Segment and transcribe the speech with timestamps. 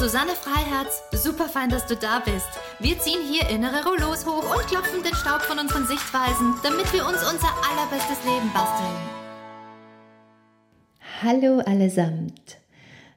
[0.00, 1.02] Susanne Freiherz.
[1.12, 2.48] Super fein, dass du da bist.
[2.78, 7.06] Wir ziehen hier innere Rollos hoch und klopfen den Staub von unseren Sichtweisen, damit wir
[7.06, 8.96] uns unser allerbestes Leben basteln.
[11.22, 12.56] Hallo allesamt.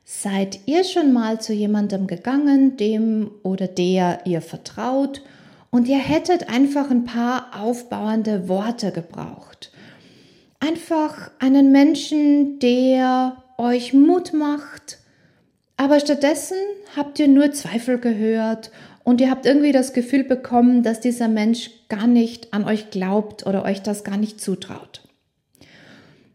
[0.04, 5.22] Seid ihr schon mal zu jemandem gegangen, dem oder der ihr vertraut,
[5.72, 9.72] und ihr hättet einfach ein paar aufbauende Worte gebraucht?
[10.60, 14.98] Einfach einen Menschen, der euch Mut macht,
[15.78, 16.58] aber stattdessen
[16.96, 18.72] habt ihr nur Zweifel gehört
[19.04, 23.46] und ihr habt irgendwie das Gefühl bekommen, dass dieser Mensch gar nicht an euch glaubt
[23.46, 25.02] oder euch das gar nicht zutraut.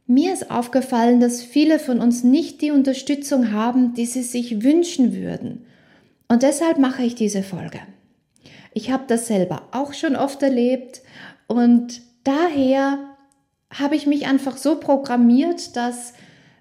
[0.06, 5.14] Mir ist aufgefallen, dass viele von uns nicht die Unterstützung haben, die sie sich wünschen
[5.14, 5.66] würden.
[6.28, 7.80] Und deshalb mache ich diese Folge.
[8.72, 11.02] Ich habe das selber auch schon oft erlebt
[11.46, 12.98] und daher
[13.72, 16.14] habe ich mich einfach so programmiert, dass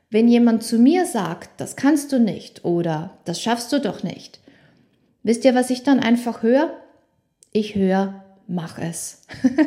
[0.10, 4.40] wenn jemand zu mir sagt, das kannst du nicht oder das schaffst du doch nicht,
[5.24, 6.72] wisst ihr, was ich dann einfach höre?
[7.52, 9.24] Ich höre, mach es.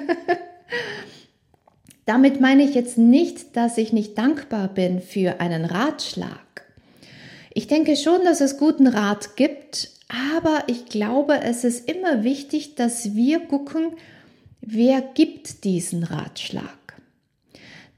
[2.07, 6.65] Damit meine ich jetzt nicht, dass ich nicht dankbar bin für einen Ratschlag.
[7.53, 9.91] Ich denke schon, dass es guten Rat gibt,
[10.37, 13.93] aber ich glaube, es ist immer wichtig, dass wir gucken,
[14.61, 16.80] wer gibt diesen Ratschlag.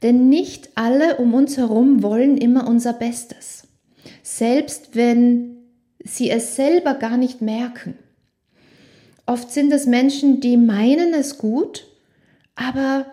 [0.02, 3.68] Denn nicht alle um uns herum wollen immer unser Bestes.
[4.22, 5.56] Selbst wenn
[6.04, 7.94] sie es selber gar nicht merken.
[9.26, 11.86] Oft sind es Menschen, die meinen es gut,
[12.56, 13.06] aber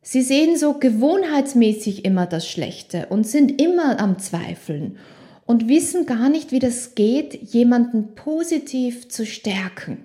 [0.00, 4.96] sie sehen so gewohnheitsmäßig immer das Schlechte und sind immer am Zweifeln
[5.44, 10.04] und wissen gar nicht, wie das geht, jemanden positiv zu stärken.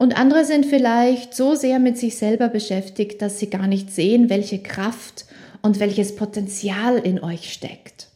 [0.00, 4.30] Und andere sind vielleicht so sehr mit sich selber beschäftigt, dass sie gar nicht sehen,
[4.30, 5.26] welche Kraft
[5.60, 8.08] und welches Potenzial in euch steckt.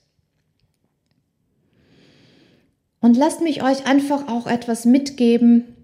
[3.01, 5.77] Und lasst mich euch einfach auch etwas mitgeben,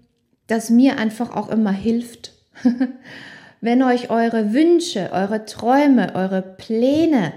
[0.47, 2.33] das mir einfach auch immer hilft.
[3.61, 7.31] Wenn euch eure Wünsche, eure Träume, eure Pläne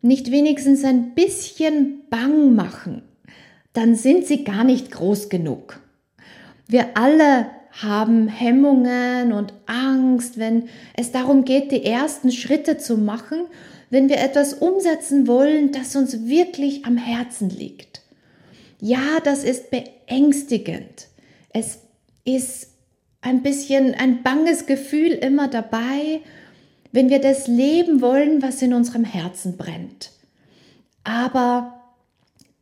[0.00, 3.02] nicht wenigstens ein bisschen bang machen,
[3.72, 5.80] dann sind sie gar nicht groß genug.
[6.68, 13.46] Wir alle haben Hemmungen und Angst, wenn es darum geht, die ersten Schritte zu machen,
[13.90, 18.02] wenn wir etwas umsetzen wollen, das uns wirklich am Herzen liegt.
[18.80, 21.08] Ja, das ist beängstigend.
[21.52, 21.80] Es
[22.24, 22.68] ist
[23.20, 26.20] ein bisschen ein banges Gefühl immer dabei,
[26.92, 30.10] wenn wir das leben wollen, was in unserem Herzen brennt.
[31.04, 31.80] Aber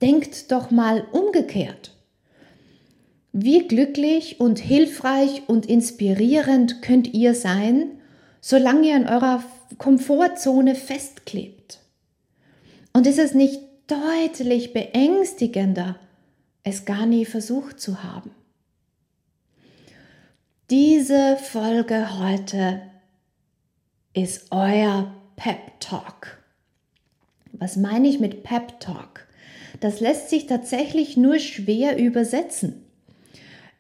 [0.01, 1.93] denkt doch mal umgekehrt.
[3.41, 8.01] Wie glücklich und hilfreich und inspirierend könnt ihr sein,
[8.41, 9.45] solange ihr in eurer
[9.79, 11.79] Komfortzone festklebt?
[12.93, 16.01] Und ist es nicht deutlich beängstigender,
[16.65, 18.33] es gar nie versucht zu haben?
[20.69, 22.83] Diese Folge heute
[24.15, 26.43] ist euer Pep Talk.
[27.53, 29.29] Was meine ich mit Pep Talk?
[29.79, 32.85] Das lässt sich tatsächlich nur schwer übersetzen.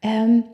[0.03, 0.44] Ähm,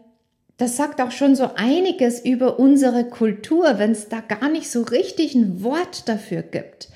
[0.57, 4.83] das sagt auch schon so einiges über unsere Kultur, wenn es da gar nicht so
[4.83, 6.89] richtig ein Wort dafür gibt.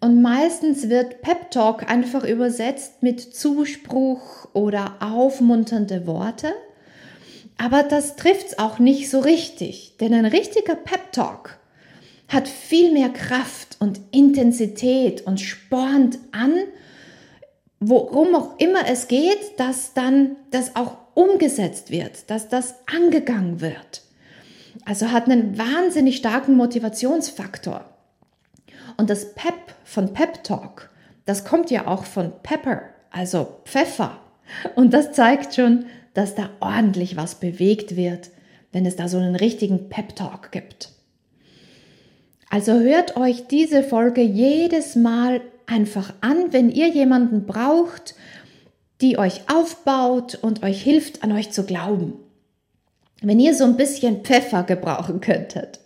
[0.00, 6.52] Und meistens wird Pep Talk einfach übersetzt mit Zuspruch oder aufmunternde Worte.
[7.58, 11.58] Aber das trifft es auch nicht so richtig, denn ein richtiger Pep Talk
[12.28, 16.54] hat viel mehr Kraft und Intensität und spornt an,
[17.84, 24.02] worum auch immer es geht, dass dann das auch umgesetzt wird, dass das angegangen wird.
[24.84, 27.84] Also hat einen wahnsinnig starken Motivationsfaktor.
[28.96, 30.90] Und das Pep von Pep Talk,
[31.24, 34.18] das kommt ja auch von Pepper, also Pfeffer.
[34.76, 38.30] Und das zeigt schon, dass da ordentlich was bewegt wird,
[38.70, 40.90] wenn es da so einen richtigen Pep Talk gibt.
[42.48, 45.40] Also hört euch diese Folge jedes Mal
[45.72, 48.14] einfach an, wenn ihr jemanden braucht,
[49.00, 52.14] die euch aufbaut und euch hilft, an euch zu glauben.
[53.22, 55.80] Wenn ihr so ein bisschen Pfeffer gebrauchen könntet.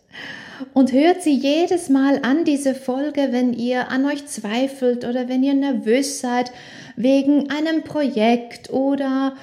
[0.72, 5.42] Und hört sie jedes Mal an, diese Folge, wenn ihr an euch zweifelt oder wenn
[5.42, 6.50] ihr nervös seid
[6.96, 9.34] wegen einem Projekt oder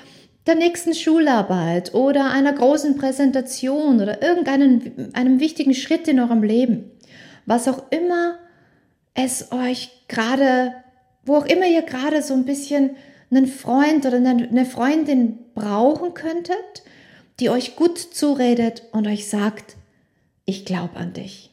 [0.47, 4.81] der nächsten Schularbeit oder einer großen Präsentation oder irgendeinem
[5.13, 6.91] einem wichtigen Schritt in eurem Leben.
[7.45, 8.39] was auch immer
[9.13, 10.74] es euch gerade,
[11.25, 12.95] wo auch immer ihr gerade so ein bisschen
[13.30, 16.83] einen Freund oder eine Freundin brauchen könntet,
[17.39, 19.75] die euch gut zuredet und euch sagt,
[20.45, 21.51] ich glaube an dich.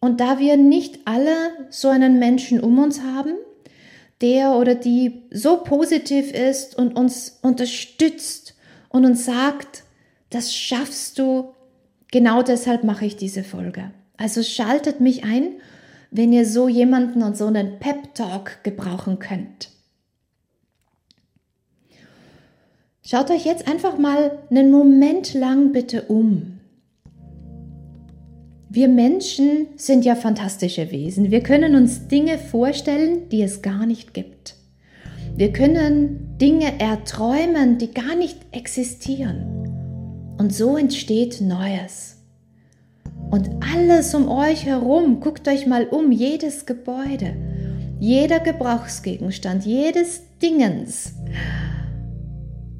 [0.00, 1.34] Und da wir nicht alle
[1.70, 3.34] so einen Menschen um uns haben,
[4.20, 8.54] der oder die so positiv ist und uns unterstützt
[8.90, 9.84] und uns sagt,
[10.30, 11.54] das schaffst du,
[12.10, 13.90] genau deshalb mache ich diese Folge.
[14.16, 15.60] Also schaltet mich ein,
[16.10, 19.70] wenn ihr so jemanden und so einen Pep-Talk gebrauchen könnt.
[23.02, 26.60] Schaut euch jetzt einfach mal einen Moment lang bitte um.
[28.70, 31.30] Wir Menschen sind ja fantastische Wesen.
[31.30, 34.54] Wir können uns Dinge vorstellen, die es gar nicht gibt.
[35.36, 40.34] Wir können Dinge erträumen, die gar nicht existieren.
[40.38, 42.13] Und so entsteht Neues.
[43.34, 47.34] Und alles um euch herum, guckt euch mal um, jedes Gebäude,
[47.98, 51.14] jeder Gebrauchsgegenstand, jedes Dingens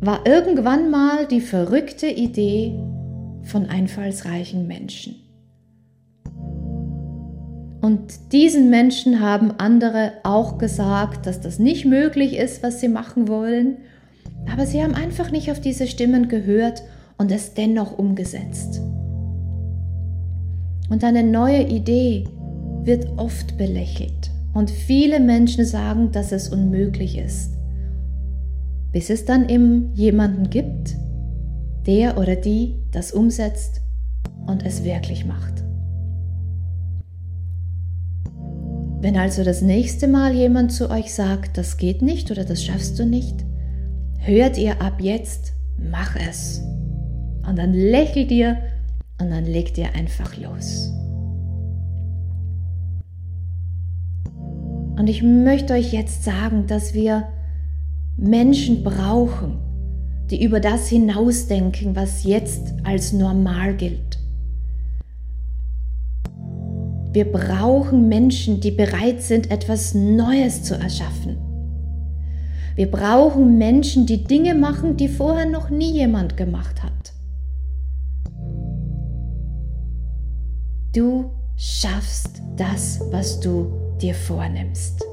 [0.00, 2.78] war irgendwann mal die verrückte Idee
[3.42, 5.16] von einfallsreichen Menschen.
[7.80, 13.26] Und diesen Menschen haben andere auch gesagt, dass das nicht möglich ist, was sie machen
[13.26, 13.78] wollen.
[14.52, 16.84] Aber sie haben einfach nicht auf diese Stimmen gehört
[17.18, 18.80] und es dennoch umgesetzt.
[20.88, 22.24] Und eine neue Idee
[22.84, 24.30] wird oft belächelt.
[24.52, 27.54] Und viele Menschen sagen, dass es unmöglich ist
[28.94, 30.94] bis es dann eben jemanden gibt,
[31.84, 33.80] der oder die das umsetzt
[34.46, 35.64] und es wirklich macht.
[39.00, 42.96] Wenn also das nächste Mal jemand zu euch sagt, das geht nicht oder das schaffst
[43.00, 43.44] du nicht,
[44.18, 46.62] hört ihr ab jetzt, mach es.
[47.48, 48.58] Und dann lächelt ihr
[49.20, 50.92] und dann legt ihr einfach los.
[54.96, 57.24] Und ich möchte euch jetzt sagen, dass wir
[58.16, 59.58] Menschen brauchen,
[60.30, 64.18] die über das hinausdenken, was jetzt als normal gilt.
[67.12, 71.36] Wir brauchen Menschen, die bereit sind, etwas Neues zu erschaffen.
[72.74, 77.13] Wir brauchen Menschen, die Dinge machen, die vorher noch nie jemand gemacht hat.
[80.94, 83.66] Du schaffst das, was du
[84.00, 85.04] dir vornimmst.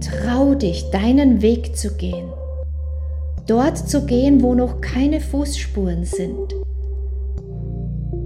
[0.00, 2.28] Trau dich, deinen Weg zu gehen.
[3.48, 6.54] Dort zu gehen, wo noch keine Fußspuren sind.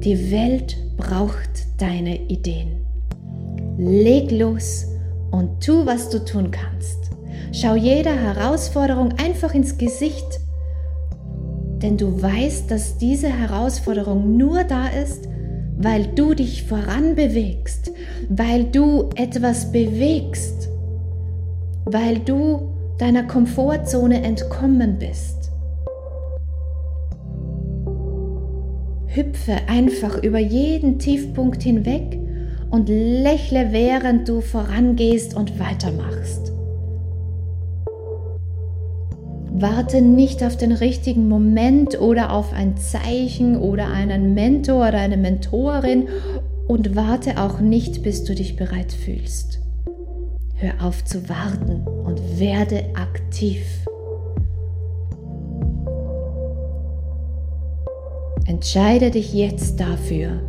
[0.04, 1.48] Die Welt braucht
[1.78, 2.84] deine Ideen.
[3.78, 4.84] Leg los
[5.30, 7.10] und tu, was du tun kannst.
[7.52, 10.40] Schau jeder Herausforderung einfach ins Gesicht,
[11.82, 15.29] denn du weißt, dass diese Herausforderung nur da ist,
[15.82, 17.90] weil du dich voranbewegst,
[18.28, 20.70] weil du etwas bewegst
[21.92, 25.50] weil du deiner Komfortzone entkommen bist.
[29.06, 32.18] Hüpfe einfach über jeden Tiefpunkt hinweg
[32.70, 36.49] und lächle, während du vorangehst und weitermachst.
[39.60, 45.18] Warte nicht auf den richtigen Moment oder auf ein Zeichen oder einen Mentor oder eine
[45.18, 46.08] Mentorin
[46.66, 49.60] und warte auch nicht, bis du dich bereit fühlst.
[50.54, 53.60] Hör auf zu warten und werde aktiv.
[58.46, 60.40] Entscheide dich jetzt dafür,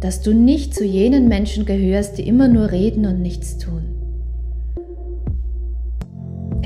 [0.00, 3.99] dass du nicht zu jenen Menschen gehörst, die immer nur reden und nichts tun.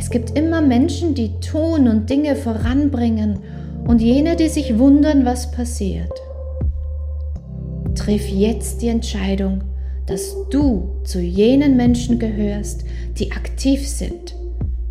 [0.04, 3.38] Es gibt immer Menschen, die tun und Dinge voranbringen
[3.86, 6.12] und jene, die sich wundern, was passiert.
[7.94, 9.62] Triff jetzt die Entscheidung,
[10.04, 12.84] dass du zu jenen Menschen gehörst,
[13.16, 14.36] die aktiv sind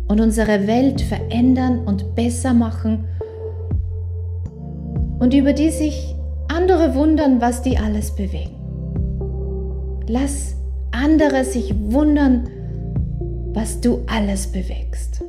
[0.08, 3.04] und unsere Welt verändern und besser machen
[5.20, 6.16] und über die sich
[6.48, 8.56] andere wundern, was die alles bewegen.
[10.08, 10.56] Lass
[10.90, 12.48] andere sich wundern,
[13.54, 15.22] was du alles bewegst.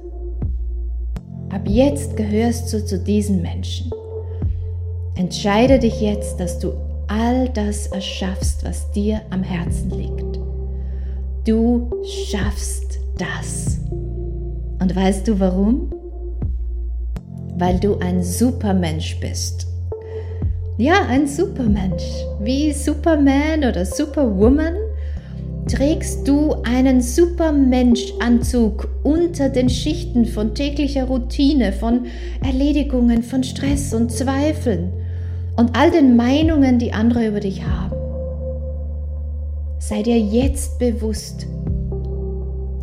[1.49, 3.91] Ab jetzt gehörst du zu diesen Menschen.
[5.15, 6.73] Entscheide dich jetzt, dass du
[7.07, 10.39] all das erschaffst, was dir am Herzen liegt.
[11.45, 13.79] Du schaffst das.
[13.91, 15.93] Und weißt du warum?
[17.57, 19.67] Weil du ein Supermensch bist.
[20.77, 22.03] Ja, ein Supermensch.
[22.41, 24.75] Wie Superman oder Superwoman
[25.67, 32.05] trägst du einen Supermensch-Anzug unter den Schichten von täglicher Routine, von
[32.43, 34.93] Erledigungen, von Stress und Zweifeln
[35.57, 37.95] und all den Meinungen, die andere über dich haben.
[39.79, 41.47] Sei dir jetzt bewusst,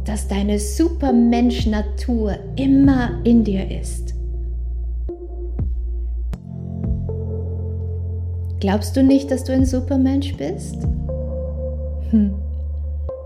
[0.05, 4.15] dass deine Supermensch-Natur immer in dir ist.
[8.61, 10.77] Glaubst du nicht, dass du ein Supermensch bist?
[12.11, 12.35] Hm.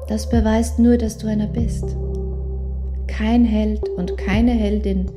[0.09, 1.97] Das beweist nur, dass du einer bist.
[3.09, 5.11] Kein Held und keine Heldin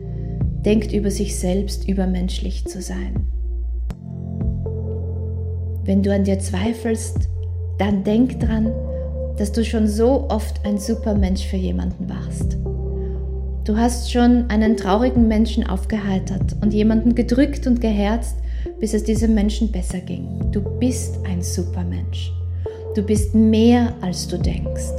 [0.66, 3.28] denkt über sich selbst übermenschlich zu sein.
[5.84, 7.30] Wenn du an dir zweifelst,
[7.78, 8.72] dann denk dran,
[9.38, 12.58] dass du schon so oft ein Supermensch für jemanden warst.
[13.64, 18.38] Du hast schon einen traurigen Menschen aufgeheitert und jemanden gedrückt und geherzt,
[18.80, 20.52] bis es diesem Menschen besser ging.
[20.52, 22.34] Du bist ein Supermensch.
[23.00, 24.92] Du bist mehr, als du denkst.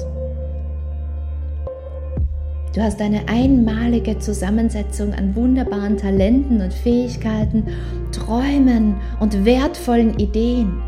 [2.74, 7.66] Du hast eine einmalige Zusammensetzung an wunderbaren Talenten und Fähigkeiten,
[8.10, 10.80] Träumen und wertvollen Ideen.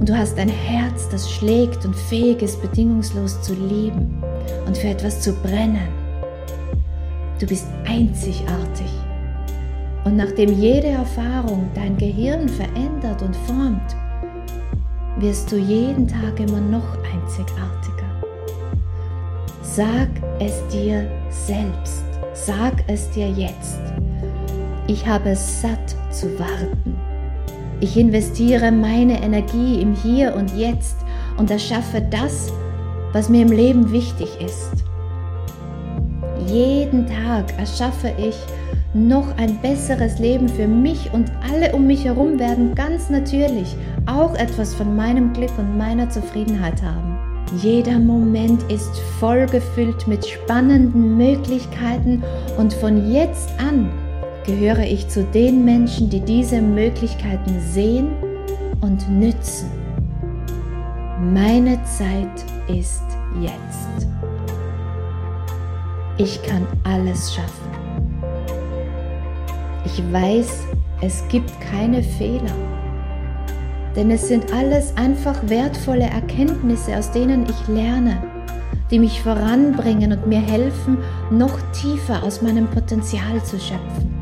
[0.00, 4.24] Und du hast ein Herz, das schlägt und fähig ist, bedingungslos zu lieben
[4.66, 5.88] und für etwas zu brennen.
[7.38, 8.90] Du bist einzigartig.
[10.04, 13.94] Und nachdem jede Erfahrung dein Gehirn verändert und formt,
[15.18, 18.06] wirst du jeden Tag immer noch einzigartiger.
[19.62, 20.08] Sag
[20.40, 22.04] es dir selbst.
[22.34, 23.80] Sag es dir jetzt.
[24.86, 26.96] Ich habe es satt zu warten.
[27.80, 30.96] Ich investiere meine Energie im Hier und Jetzt
[31.36, 32.52] und erschaffe das,
[33.12, 34.84] was mir im Leben wichtig ist.
[36.46, 38.36] Jeden Tag erschaffe ich
[38.96, 43.76] noch ein besseres Leben für mich und alle um mich herum werden ganz natürlich
[44.06, 47.18] auch etwas von meinem Glück und meiner Zufriedenheit haben.
[47.58, 52.22] Jeder Moment ist voll gefüllt mit spannenden Möglichkeiten
[52.58, 53.90] und von jetzt an
[54.44, 58.08] gehöre ich zu den Menschen, die diese Möglichkeiten sehen
[58.80, 59.70] und nützen.
[61.32, 63.04] Meine Zeit ist
[63.40, 64.08] jetzt.
[66.18, 67.85] Ich kann alles schaffen.
[69.86, 70.64] Ich weiß,
[71.00, 72.56] es gibt keine Fehler.
[73.94, 78.20] Denn es sind alles einfach wertvolle Erkenntnisse, aus denen ich lerne,
[78.90, 80.98] die mich voranbringen und mir helfen,
[81.30, 84.12] noch tiefer aus meinem Potenzial zu schöpfen.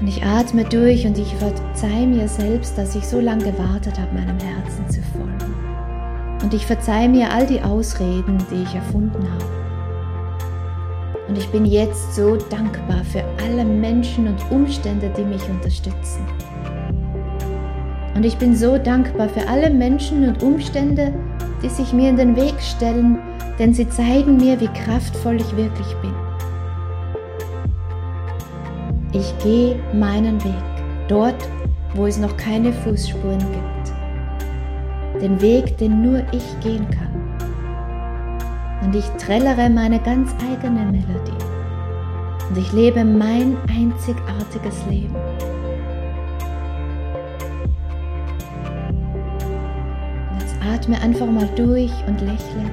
[0.00, 4.14] Und ich atme durch und ich verzeihe mir selbst, dass ich so lange gewartet habe,
[4.14, 5.52] meinem Herzen zu folgen.
[6.44, 9.67] Und ich verzeihe mir all die Ausreden, die ich erfunden habe.
[11.28, 16.26] Und ich bin jetzt so dankbar für alle Menschen und Umstände, die mich unterstützen.
[18.14, 21.12] Und ich bin so dankbar für alle Menschen und Umstände,
[21.62, 23.18] die sich mir in den Weg stellen,
[23.58, 26.14] denn sie zeigen mir, wie kraftvoll ich wirklich bin.
[29.12, 30.52] Ich gehe meinen Weg,
[31.08, 31.48] dort,
[31.94, 35.22] wo es noch keine Fußspuren gibt.
[35.22, 37.27] Den Weg, den nur ich gehen kann
[38.82, 41.44] und ich trällere meine ganz eigene Melodie.
[42.48, 45.14] Und ich lebe mein einzigartiges Leben.
[50.30, 52.70] Und jetzt atme einfach mal durch und lächle.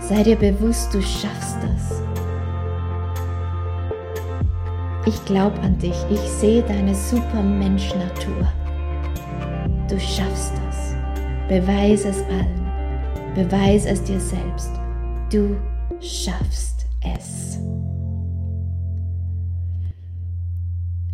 [0.00, 2.02] Sei dir bewusst, du schaffst das.
[5.06, 5.96] Ich glaube an dich.
[6.10, 8.46] Ich sehe deine Supermensch-Natur.
[9.88, 10.94] Du schaffst das.
[11.48, 12.63] Beweise es allen.
[13.34, 14.70] Beweis es dir selbst.
[15.32, 15.56] Du
[16.00, 17.58] schaffst es.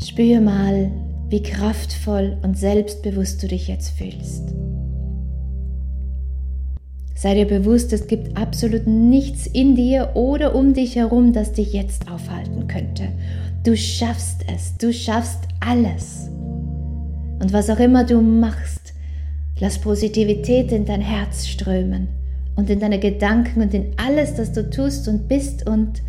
[0.07, 0.91] Spür mal,
[1.31, 4.53] wie kraftvoll und selbstbewusst du dich jetzt fühlst.
[7.15, 11.73] Sei dir bewusst, es gibt absolut nichts in dir oder um dich herum, das dich
[11.73, 13.09] jetzt aufhalten könnte.
[13.65, 16.29] Du schaffst es, du schaffst alles.
[17.41, 18.93] Und was auch immer du machst,
[19.61, 22.09] Lass Positivität in dein Herz strömen
[22.57, 26.03] und in deine Gedanken und in alles, das du tust und bist und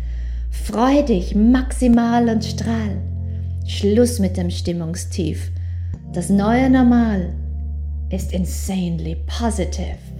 [0.50, 2.96] freu dich maximal und strahl.
[3.66, 5.52] Schluss mit dem Stimmungstief.
[6.14, 7.34] Das neue Normal
[8.08, 10.11] ist insanely positive.